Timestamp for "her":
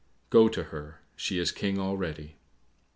0.63-1.01